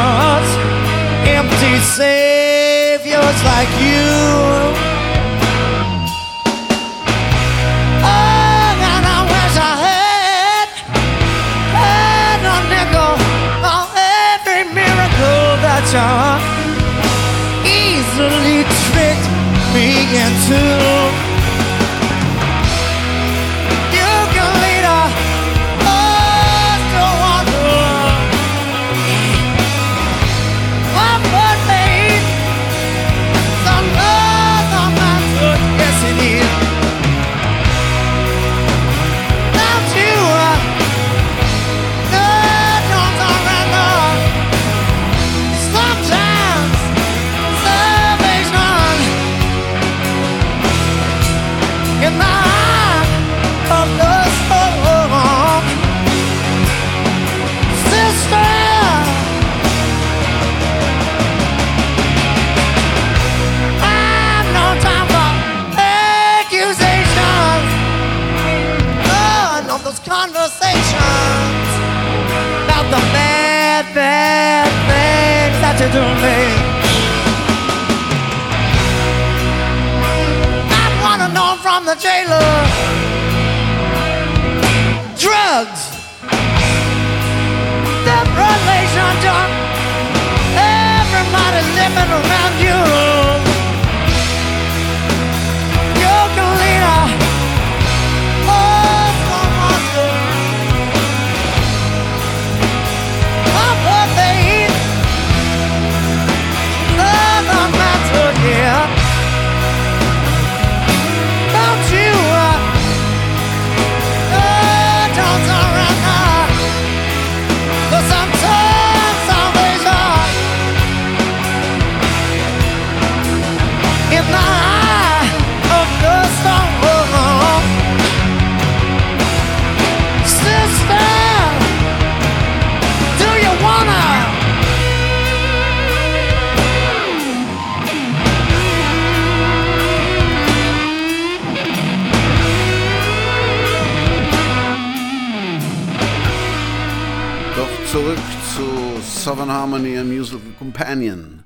a 149.95 150.03
musical 150.03 150.51
companion 150.59 151.45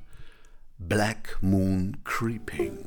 Black 0.79 1.35
Moon 1.43 1.97
Creeping. 2.05 2.87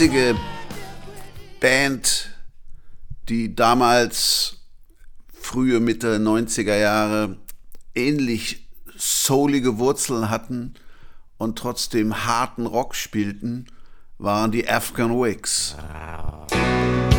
einzige 0.00 0.34
Band, 1.60 2.30
die 3.28 3.54
damals 3.54 4.56
frühe 5.30 5.78
Mitte 5.78 6.16
90er 6.16 6.78
Jahre 6.78 7.36
ähnlich 7.94 8.66
soulige 8.96 9.76
Wurzeln 9.76 10.30
hatten 10.30 10.72
und 11.36 11.58
trotzdem 11.58 12.24
harten 12.24 12.64
Rock 12.64 12.94
spielten, 12.94 13.66
waren 14.16 14.50
die 14.50 14.66
Afghan 14.66 15.10
Wigs. 15.10 15.76
Ah. 15.78 17.09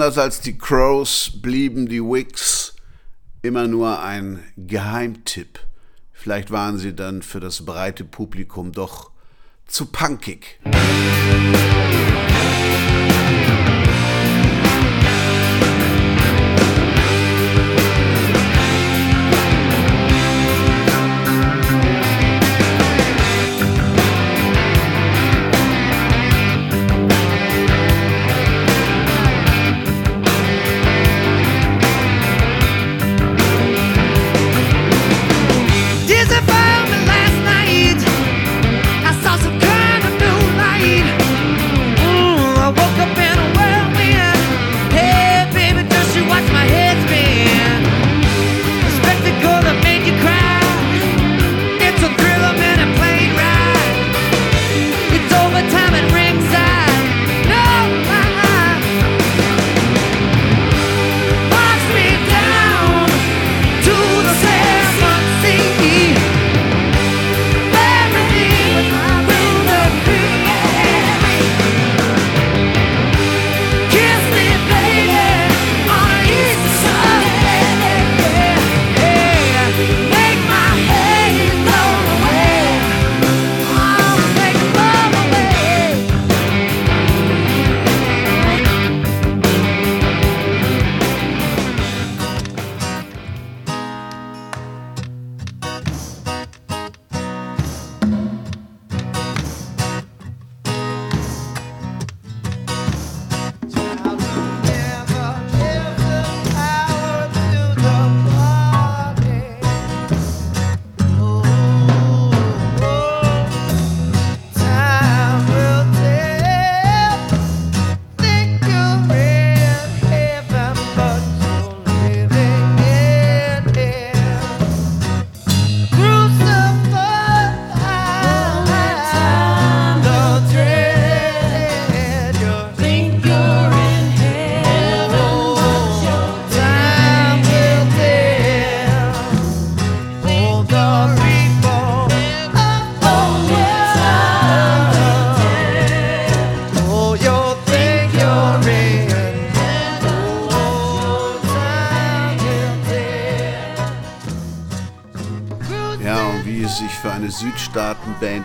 Anders 0.00 0.16
als 0.16 0.40
die 0.40 0.56
Crows 0.56 1.30
blieben 1.42 1.86
die 1.86 2.00
Wicks 2.00 2.74
immer 3.42 3.66
nur 3.68 4.00
ein 4.00 4.42
Geheimtipp. 4.56 5.58
Vielleicht 6.10 6.50
waren 6.50 6.78
sie 6.78 6.94
dann 6.94 7.20
für 7.20 7.38
das 7.38 7.66
breite 7.66 8.04
Publikum 8.04 8.72
doch 8.72 9.10
zu 9.66 9.84
punkig. 9.84 10.58
Musik 10.64 10.80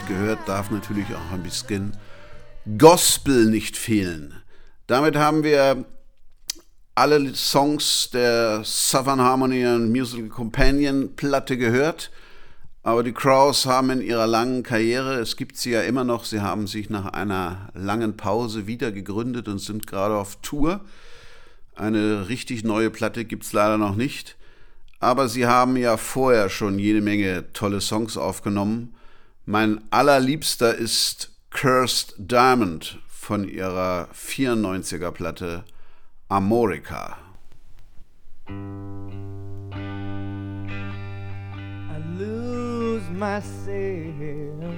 gehört, 0.08 0.40
darf 0.48 0.72
natürlich 0.72 1.08
auch 1.16 1.34
ein 1.34 1.44
bisschen 1.44 1.98
Gospel 2.78 3.46
nicht 3.46 3.78
fehlen. 3.78 4.34
Damit 4.88 5.16
haben 5.16 5.44
wir 5.44 5.86
alle 6.96 7.36
Songs 7.36 8.10
der 8.12 8.64
Southern 8.64 9.20
Harmony 9.20 9.66
and 9.66 9.90
Musical 9.92 10.30
Companion 10.30 11.16
Platte 11.16 11.58
gehört. 11.58 12.12
Aber 12.84 13.04
die 13.04 13.14
Crows 13.14 13.66
haben 13.66 13.90
in 13.90 14.02
ihrer 14.02 14.28
langen 14.28 14.62
Karriere, 14.62 15.16
es 15.16 15.38
gibt 15.38 15.58
sie 15.58 15.72
ja 15.72 15.82
immer 15.82 16.04
noch, 16.04 16.24
sie 16.24 16.42
haben 16.42 16.68
sich 16.68 16.90
nach 16.90 17.08
einer 17.08 17.70
langen 17.74 18.16
Pause 18.16 18.68
wieder 18.68 18.92
gegründet 18.92 19.48
und 19.48 19.60
sind 19.60 19.88
gerade 19.88 20.16
auf 20.16 20.38
Tour. 20.42 20.82
Eine 21.76 22.30
richtig 22.30 22.64
neue 22.64 22.92
Platte 22.92 23.26
gibt 23.26 23.44
es 23.44 23.54
leider 23.54 23.78
noch 23.78 23.96
nicht. 23.96 24.38
Aber 25.00 25.28
sie 25.28 25.46
haben 25.46 25.76
ja 25.78 25.98
vorher 25.98 26.50
schon 26.50 26.80
jede 26.80 27.02
Menge 27.02 27.52
tolle 27.54 27.82
Songs 27.82 28.18
aufgenommen. 28.18 28.96
Mein 29.48 29.82
allerliebster 29.92 30.74
ist 30.74 31.32
Cursed 31.52 32.16
Diamond 32.18 32.98
von 33.08 33.48
ihrer 33.48 34.10
94er 34.12 35.12
Platte 35.12 35.64
Amorica. 36.30 37.20
I 38.48 38.54
lose 42.18 43.08
myself. 43.12 44.74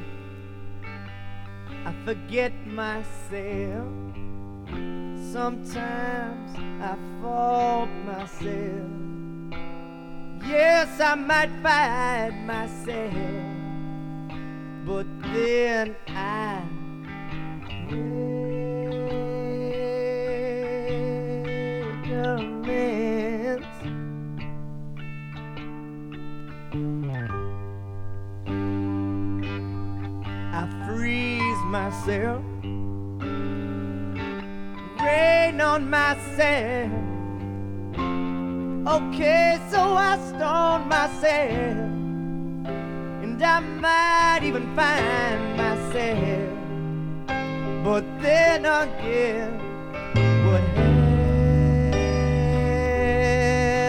I 1.86 1.94
forget 2.04 2.52
myself. 2.66 3.88
Sometimes 5.32 6.58
I 6.82 6.98
fault 7.22 7.90
myself. 8.06 8.92
Yes, 10.46 11.00
I 11.00 11.16
might 11.16 11.52
find 11.64 12.46
myself. 12.46 13.57
But 14.88 15.06
then 15.22 15.96
I 16.08 16.64
recommence. 22.02 23.66
I 30.54 30.64
freeze 30.88 31.64
myself, 31.66 32.44
rain 35.04 35.60
on 35.60 35.90
myself. 35.90 36.92
Okay, 38.88 39.60
so 39.70 39.82
I 39.82 40.18
stone 40.30 40.88
myself, 40.88 41.76
and 43.40 43.46
I 43.46 43.60
might 43.60 44.44
even 44.44 44.76
find 44.76 45.56
myself. 45.56 46.50
But 47.84 48.04
then 48.22 48.66
again, 48.66 49.60
what 50.46 50.62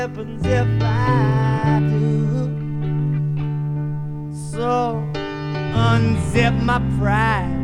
happens 0.05 0.44
if 0.44 0.82
I 0.82 1.80
do? 1.88 2.51
So 4.53 5.03
unzip 5.72 6.62
my 6.62 6.80
pride. 6.99 7.57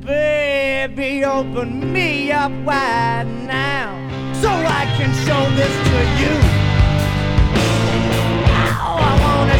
Baby, 0.00 1.24
open 1.24 1.92
me 1.92 2.32
up 2.32 2.52
wide 2.64 3.28
now 3.46 3.94
so 4.42 4.50
I 4.50 4.84
can 4.96 5.12
show 5.24 5.48
this 5.54 5.74
to 5.88 5.98
you. 6.20 6.34
Oh, 8.86 8.98
I 9.00 9.14
wanna 9.24 9.53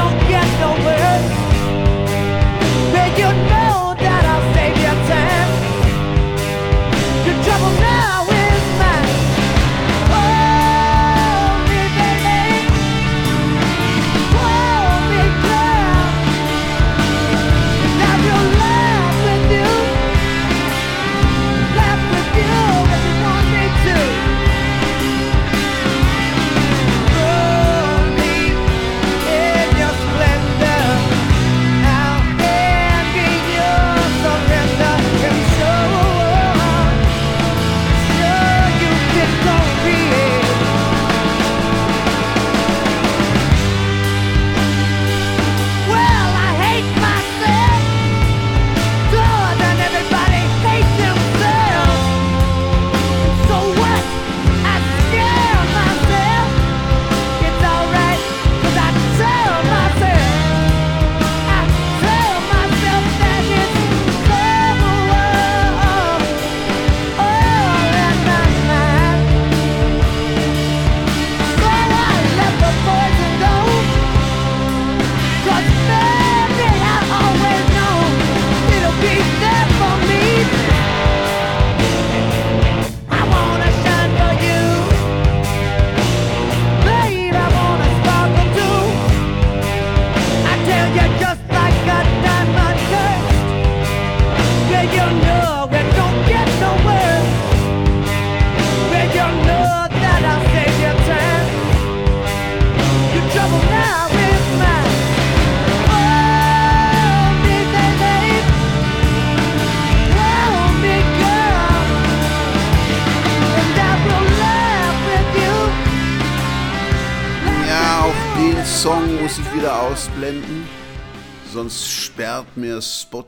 don't 0.00 0.18
get 0.32 0.48
no 0.62 0.70
worse. 0.86 1.28
Where 2.92 3.10
you 3.20 3.30
know 3.50 3.69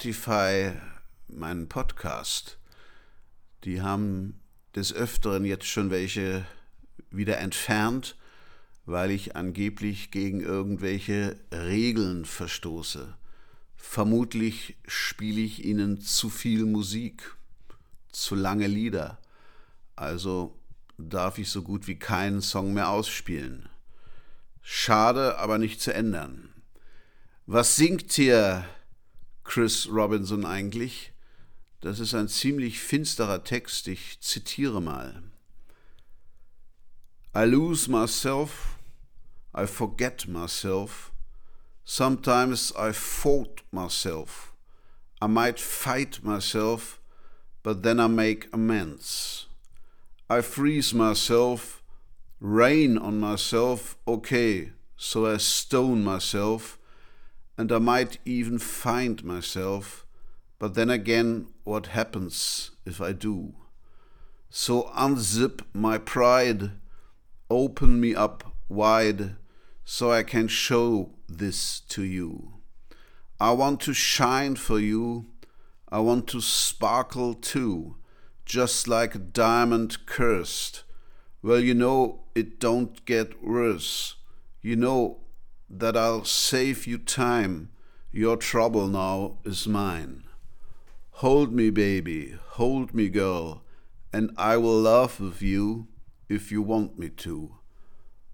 Spotify 0.03 0.73
meinen 1.29 1.69
Podcast. 1.69 2.59
Die 3.63 3.83
haben 3.83 4.41
des 4.75 4.93
Öfteren 4.93 5.45
jetzt 5.45 5.67
schon 5.67 5.93
welche 5.93 6.45
wieder 7.13 7.39
entfernt, 7.39 8.17
weil 8.85 9.13
ich 9.13 9.37
angeblich 9.37 10.11
gegen 10.11 10.41
irgendwelche 10.41 11.37
Regeln 11.53 12.25
verstoße. 12.25 13.15
Vermutlich 13.77 14.75
spiele 14.89 15.41
ich 15.41 15.65
ihnen 15.65 16.01
zu 16.01 16.31
viel 16.31 16.67
Musik, 16.67 17.37
zu 18.11 18.35
lange 18.35 18.67
Lieder. 18.67 19.19
Also 19.95 20.59
darf 20.99 21.39
ich 21.39 21.49
so 21.49 21.63
gut 21.63 21.87
wie 21.87 22.01
keinen 22.01 22.41
Song 22.41 22.75
mehr 22.75 22.89
ausspielen. 22.89 23.69
Schade, 24.63 25.39
aber 25.39 25.59
nicht 25.59 25.81
zu 25.81 25.95
ändern. 25.95 26.53
Was 27.47 27.77
singt 27.77 28.11
hier 28.11 28.65
Chris 29.45 29.89
Robinson 29.91 30.45
eigentlich? 30.45 31.13
Das 31.81 31.99
ist 31.99 32.15
ein 32.15 32.29
ziemlich 32.29 32.79
finsterer 32.79 33.43
Text, 33.43 33.89
ich 33.89 34.21
zitiere 34.21 34.81
mal. 34.81 35.23
I 37.35 37.45
lose 37.45 37.91
myself, 37.91 38.79
I 39.55 39.67
forget 39.67 40.29
myself, 40.29 41.13
sometimes 41.85 42.73
I 42.77 42.93
fault 42.93 43.63
myself, 43.73 44.55
I 45.21 45.27
might 45.27 45.59
fight 45.59 46.23
myself, 46.23 47.01
but 47.63 47.83
then 47.83 47.99
I 47.99 48.07
make 48.07 48.49
amends. 48.53 49.49
I 50.31 50.41
freeze 50.41 50.95
myself, 50.95 51.83
rain 52.39 52.97
on 52.97 53.19
myself, 53.19 53.97
okay, 54.07 54.73
so 54.97 55.27
I 55.27 55.39
stone 55.39 56.05
myself, 56.05 56.79
and 57.57 57.71
I 57.71 57.79
might 57.79 58.19
even 58.25 58.59
find 58.59 59.23
myself, 59.25 60.07
but 60.59 60.75
then 60.75 60.91
again, 60.91 61.49
what 61.65 61.89
happens 61.89 62.71
if 62.87 63.01
I 63.01 63.13
do? 63.13 63.55
So 64.49 64.85
unzip 64.97 65.63
my 65.73 65.99
pride, 65.99 66.73
open 67.51 68.01
me 68.01 68.15
up 68.15 68.55
wide, 68.69 69.37
so 69.85 70.13
I 70.13 70.23
can 70.23 70.49
show 70.49 71.11
this 71.29 71.81
to 71.81 72.03
you. 72.03 72.55
I 73.41 73.53
want 73.53 73.81
to 73.81 73.93
shine 73.93 74.57
for 74.57 74.79
you, 74.79 75.27
I 75.89 75.99
want 75.99 76.29
to 76.29 76.41
sparkle 76.41 77.35
too, 77.35 77.97
just 78.47 78.89
like 78.89 79.15
a 79.15 79.19
diamond 79.19 80.07
cursed. 80.07 80.85
Well, 81.43 81.59
you 81.59 81.75
know, 81.75 82.21
it 82.35 82.61
don't 82.61 83.05
get 83.05 83.43
worse. 83.43 84.15
You 84.63 84.77
know 84.77 85.19
that 85.73 85.97
I'll 85.97 86.25
save 86.25 86.87
you 86.87 86.99
time, 86.99 87.71
your 88.13 88.37
trouble 88.37 88.87
now 88.87 89.39
is 89.43 89.67
mine. 89.67 90.25
Hold 91.17 91.53
me, 91.53 91.71
baby, 91.71 92.37
hold 92.51 92.93
me, 92.93 93.09
girl, 93.09 93.63
and 94.13 94.31
I 94.37 94.59
will 94.59 94.79
laugh 94.79 95.19
with 95.19 95.41
you 95.41 95.89
if 96.29 96.53
you 96.53 96.61
want 96.61 96.99
me 96.99 97.09
to. 97.09 97.57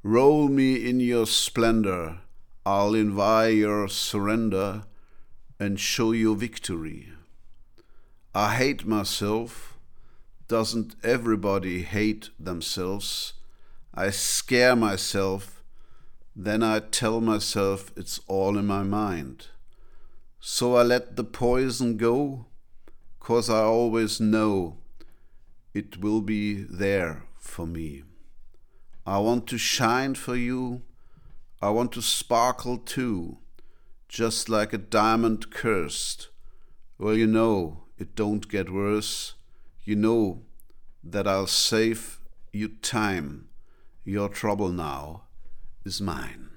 Roll 0.03 0.49
me 0.49 0.89
in 0.89 0.99
your 0.99 1.27
splendor, 1.27 2.19
I'll 2.67 2.95
invite 2.95 3.55
your 3.55 3.89
surrender 3.89 4.83
and 5.61 5.79
show 5.79 6.13
you 6.13 6.35
victory. 6.37 7.09
I 8.35 8.55
hate 8.55 8.85
myself. 8.85 9.79
Doesn't 10.49 10.97
everybody 11.03 11.83
hate 11.83 12.31
themselves? 12.39 13.35
I 13.95 14.11
scare 14.11 14.77
myself, 14.77 15.58
then 16.41 16.63
I 16.63 16.79
tell 16.79 17.21
myself 17.21 17.91
it's 17.97 18.21
all 18.29 18.57
in 18.57 18.65
my 18.65 18.85
mind. 18.85 19.49
So 20.39 20.77
I 20.77 20.85
let 20.85 21.17
the 21.17 21.25
poison 21.25 21.97
go, 21.97 22.47
cause 23.19 23.51
I 23.51 23.63
always 23.63 24.21
know 24.21 24.77
it 25.75 26.01
will 26.01 26.21
be 26.21 26.63
there 26.63 27.25
for 27.41 27.67
me. 27.67 28.05
I 29.05 29.19
want 29.19 29.49
to 29.49 29.59
shine 29.59 30.15
for 30.15 30.37
you, 30.37 30.83
I 31.61 31.71
want 31.71 31.91
to 31.95 32.03
sparkle 32.03 32.79
too, 32.79 33.39
just 34.09 34.49
like 34.49 34.73
a 34.73 34.79
diamond 34.79 35.51
cursed. 35.51 36.29
Well, 36.99 37.15
you 37.15 37.27
know, 37.27 37.83
it 37.99 38.15
don't 38.15 38.49
get 38.49 38.71
worse. 38.71 39.35
You 39.83 39.97
know 39.97 40.43
that 41.03 41.27
I'll 41.27 41.49
save 41.49 42.21
you 42.53 42.69
time. 42.69 43.49
Your 44.05 44.29
trouble 44.29 44.69
now 44.69 45.25
is 45.89 46.03
mine. 46.03 46.49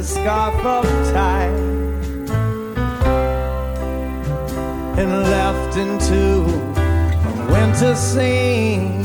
Your 0.00 0.06
scarf 0.06 0.64
up 0.64 0.84
tight, 1.12 1.52
and 4.98 5.10
left 5.34 5.76
into 5.76 6.42
a 7.28 7.32
winter 7.52 7.94
scene. 7.94 9.02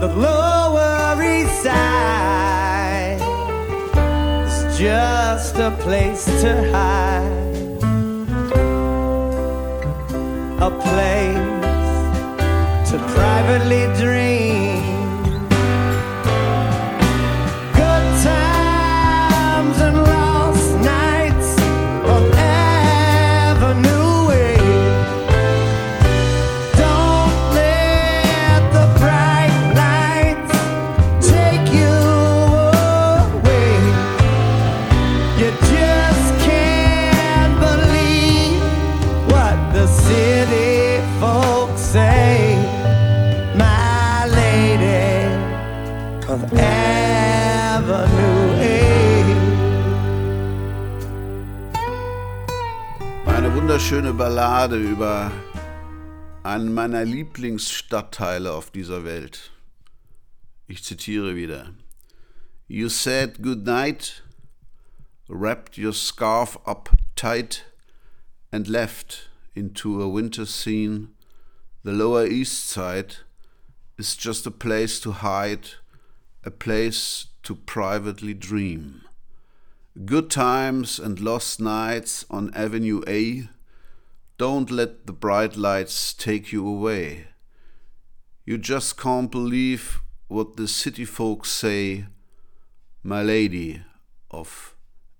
The 0.00 0.08
Lower 0.16 1.22
East 1.22 1.62
Side 1.62 3.20
is 4.46 4.78
just 4.78 5.56
a 5.56 5.70
place 5.80 6.26
to 6.42 6.70
hide, 6.72 7.82
a 10.60 10.70
place 10.84 11.60
to 12.90 12.98
privately 13.14 13.86
dream. 13.98 14.19
Wunderschöne 53.90 54.16
Ballade 54.16 54.76
über 54.76 55.32
einen 56.44 56.72
meiner 56.72 57.04
Lieblingsstadtteile 57.04 58.52
auf 58.52 58.70
dieser 58.70 59.02
Welt. 59.02 59.50
Ich 60.68 60.84
zitiere 60.84 61.34
wieder. 61.34 61.74
You 62.68 62.88
said 62.88 63.42
good 63.42 63.66
night, 63.66 64.22
wrapped 65.28 65.76
your 65.76 65.92
scarf 65.92 66.56
up 66.64 66.90
tight, 67.16 67.64
and 68.52 68.68
left 68.68 69.28
into 69.54 70.00
a 70.00 70.06
winter 70.06 70.46
scene. 70.46 71.08
The 71.82 71.90
Lower 71.90 72.26
East 72.26 72.68
Side 72.68 73.16
is 73.96 74.16
just 74.16 74.46
a 74.46 74.52
place 74.52 75.00
to 75.00 75.14
hide, 75.14 75.80
a 76.44 76.52
place 76.52 77.26
to 77.42 77.56
privately 77.56 78.34
dream. 78.34 79.02
Good 80.04 80.30
times 80.30 81.00
and 81.00 81.18
lost 81.18 81.60
nights 81.60 82.24
on 82.30 82.54
Avenue 82.54 83.00
A. 83.08 83.48
Don't 84.40 84.70
let 84.70 85.06
the 85.06 85.12
bright 85.12 85.54
lights 85.54 86.14
take 86.14 86.50
you 86.50 86.66
away. 86.66 87.26
You 88.46 88.56
just 88.56 88.96
can't 88.96 89.30
believe 89.30 90.00
what 90.28 90.56
the 90.56 90.66
city 90.66 91.04
folks 91.04 91.50
say, 91.50 92.06
my 93.02 93.22
lady 93.22 93.82
of 94.30 94.74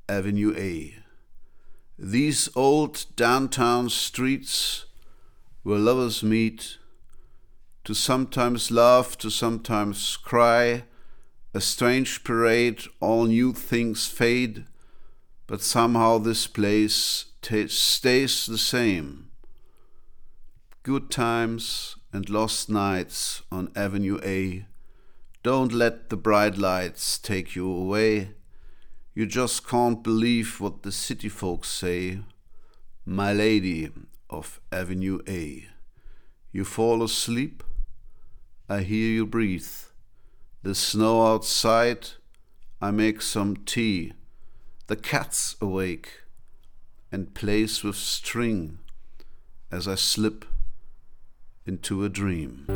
Avenue 0.08 0.54
A. 0.56 0.94
These 1.98 2.48
old 2.56 3.04
downtown 3.14 3.90
streets 3.90 4.86
where 5.64 5.78
lovers 5.78 6.22
meet 6.22 6.78
to 7.84 7.92
sometimes 7.92 8.70
laugh, 8.70 9.18
to 9.18 9.28
sometimes 9.28 10.16
cry, 10.16 10.84
a 11.52 11.60
strange 11.60 12.24
parade, 12.24 12.84
all 13.00 13.26
new 13.26 13.52
things 13.52 14.06
fade, 14.06 14.64
but 15.46 15.60
somehow 15.60 16.16
this 16.16 16.46
place 16.46 17.26
ta 17.42 17.66
stays 17.68 18.46
the 18.46 18.58
same. 18.58 19.30
Good 20.82 21.10
times 21.10 21.96
and 22.12 22.28
lost 22.28 22.68
nights 22.68 23.42
on 23.50 23.70
Avenue 23.76 24.18
A. 24.24 24.66
Don't 25.42 25.72
let 25.72 26.10
the 26.10 26.16
bright 26.16 26.58
lights 26.58 27.18
take 27.18 27.54
you 27.54 27.70
away. 27.70 28.32
You 29.14 29.26
just 29.26 29.66
can't 29.66 30.02
believe 30.02 30.60
what 30.60 30.82
the 30.82 30.92
city 30.92 31.28
folks 31.28 31.68
say. 31.68 32.20
My 33.04 33.32
lady 33.32 33.90
of 34.28 34.60
Avenue 34.70 35.20
A. 35.28 35.66
You 36.52 36.64
fall 36.64 37.02
asleep, 37.02 37.62
I 38.68 38.82
hear 38.82 39.10
you 39.10 39.26
breathe. 39.26 39.68
The 40.62 40.74
snow 40.74 41.26
outside, 41.26 42.08
I 42.80 42.90
make 42.90 43.22
some 43.22 43.56
tea. 43.56 44.12
The 44.86 44.96
cat's 44.96 45.56
awake 45.60 46.20
and 47.12 47.34
plays 47.34 47.82
with 47.82 47.96
string. 47.96 48.78
as 49.72 49.86
I 49.86 49.94
slip 49.94 50.44
into 51.64 52.04
a 52.04 52.08
dream. 52.08 52.66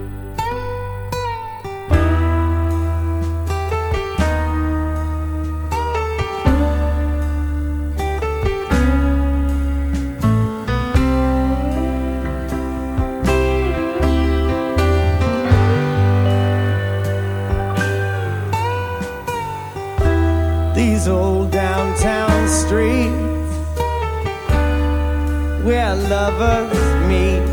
Where 25.84 25.96
lovers 26.08 26.82
meet 27.10 27.44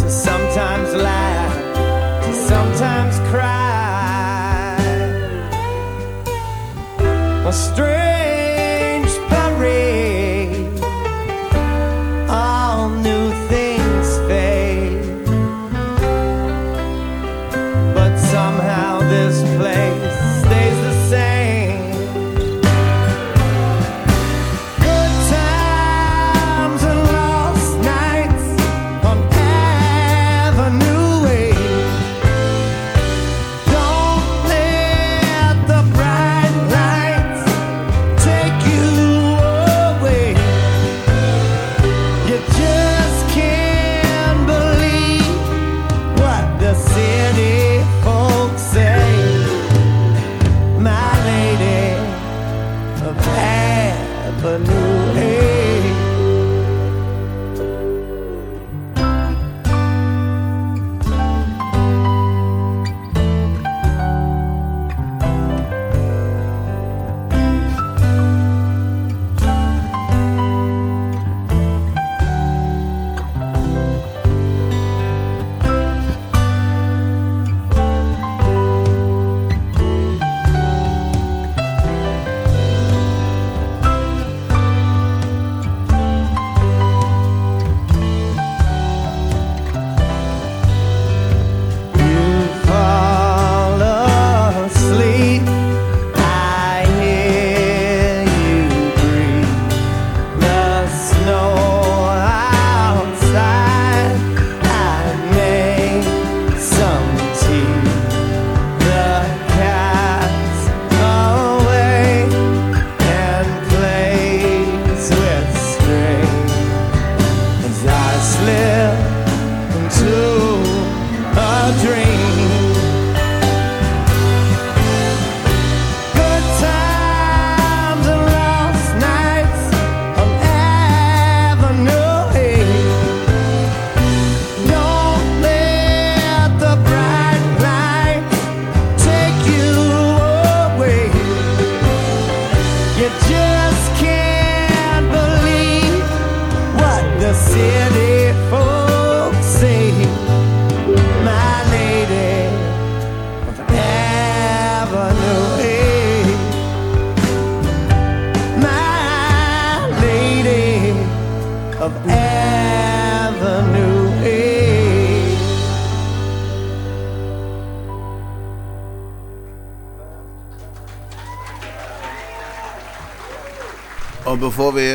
to 0.00 0.10
sometimes 0.10 0.94
laugh, 0.94 2.24
to 2.24 2.32
sometimes 2.34 3.18
cry. 3.30 4.76
A 7.46 7.52
strange 7.52 8.09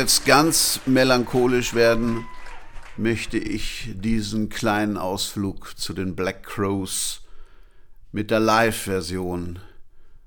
jetzt 0.06 0.24
ganz 0.24 0.78
melancholisch 0.86 1.74
werden, 1.74 2.28
möchte 2.96 3.38
ich 3.38 3.88
diesen 3.92 4.48
kleinen 4.48 4.96
Ausflug 4.96 5.76
zu 5.76 5.94
den 5.94 6.14
Black 6.14 6.44
Crows 6.44 7.22
mit 8.12 8.30
der 8.30 8.38
Live-Version 8.38 9.58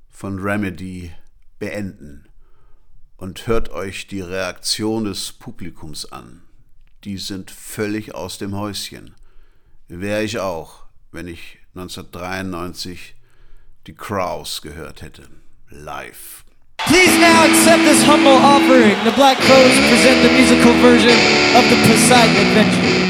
von 0.10 0.38
Remedy 0.40 1.14
beenden. 1.60 2.26
Und 3.16 3.48
hört 3.48 3.70
euch 3.70 4.08
die 4.08 4.20
Reaktion 4.20 5.06
des 5.06 5.32
Publikums 5.32 6.12
an. 6.12 6.42
Die 7.06 7.18
sind 7.18 7.50
völlig 7.50 8.14
aus 8.14 8.38
dem 8.38 8.58
Häuschen. 8.58 9.16
Wäre 9.88 10.24
ich 10.24 10.40
auch, 10.40 10.88
wenn 11.14 11.30
ich 11.30 11.60
1993 11.74 13.16
die 13.88 13.96
Crows 13.96 14.62
gehört 14.62 15.02
hätte. 15.02 15.30
Live. 15.70 16.44
Please 16.88 17.12
now 17.20 17.44
accept 17.46 17.84
this 17.84 18.02
humble 18.04 18.40
offering. 18.40 18.96
The 19.04 19.12
Black 19.12 19.38
Crows 19.38 19.76
present 19.92 20.24
the 20.24 20.32
musical 20.32 20.72
version 20.80 21.12
of 21.58 21.64
the 21.68 21.78
Poseidon 21.84 22.36
Adventure. 22.48 23.10